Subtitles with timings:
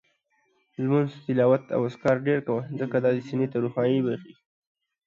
[0.81, 4.33] لمونځ، تلاوت او اذکار ډېر کوه، ځکه دا دې سینې ته روښاني بخښي